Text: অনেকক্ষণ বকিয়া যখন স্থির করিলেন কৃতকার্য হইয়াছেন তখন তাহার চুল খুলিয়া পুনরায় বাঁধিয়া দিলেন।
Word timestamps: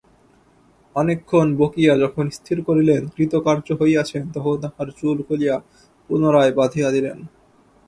অনেকক্ষণ 0.95 1.47
বকিয়া 1.57 1.93
যখন 2.03 2.25
স্থির 2.37 2.57
করিলেন 2.67 3.01
কৃতকার্য 3.15 3.67
হইয়াছেন 3.81 4.23
তখন 4.35 4.55
তাহার 4.63 4.87
চুল 4.99 5.17
খুলিয়া 5.27 5.55
পুনরায় 6.09 6.53
বাঁধিয়া 6.59 6.89
দিলেন। 6.91 7.17